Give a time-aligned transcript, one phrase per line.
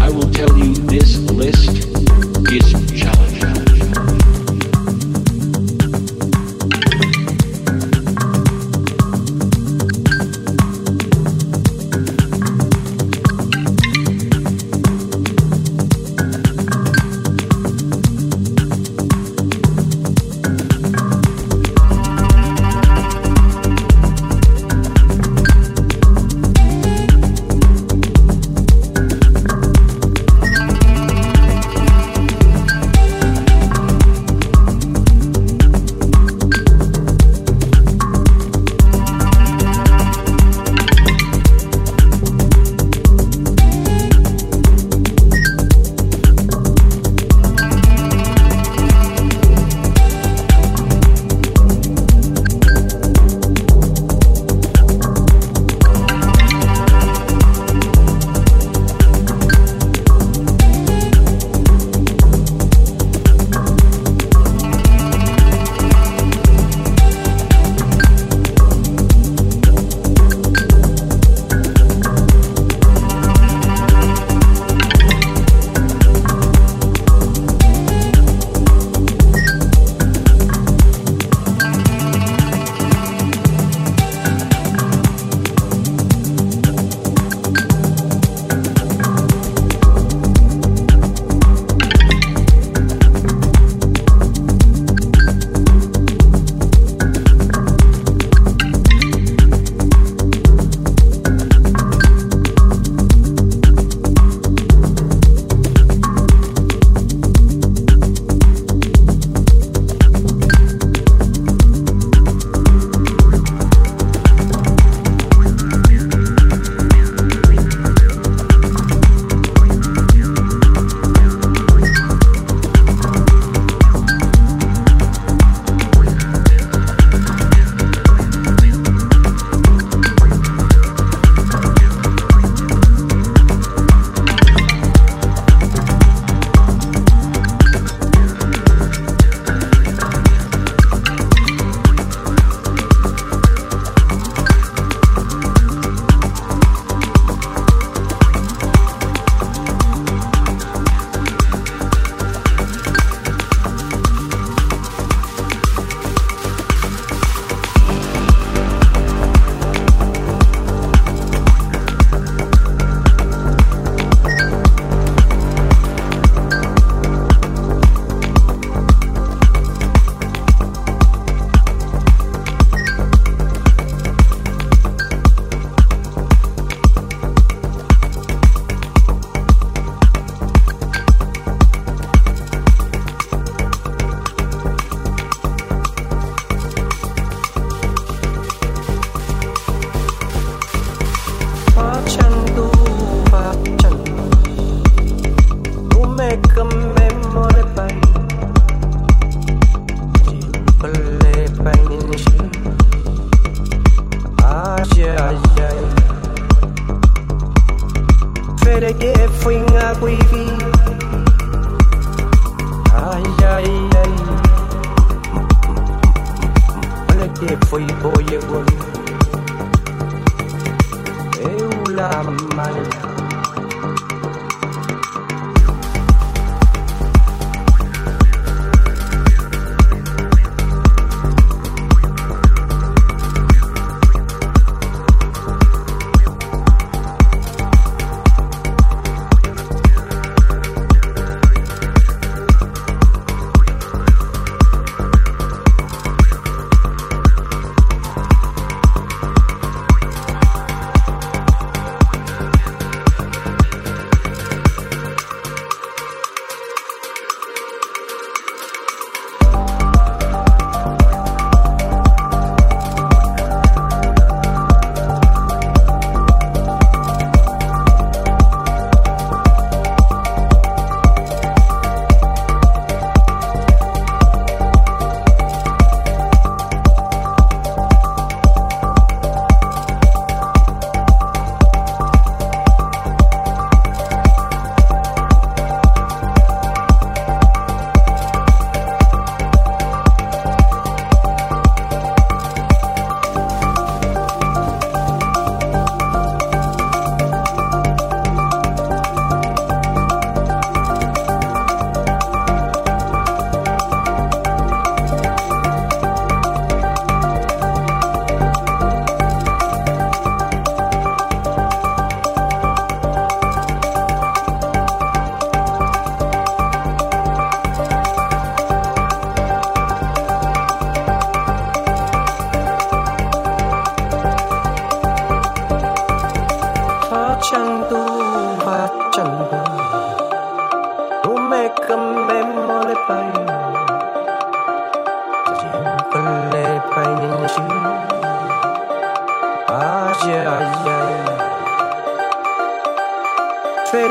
[0.00, 1.86] I will tell you this list
[2.52, 3.65] is challenging.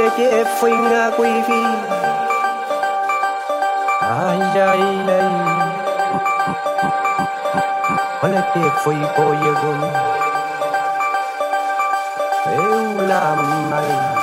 [0.05, 1.63] Na cuivi.
[4.01, 5.29] Ai, ai, ai.
[8.21, 9.73] Olha que foi coiego.
[12.55, 14.14] Eu la mai.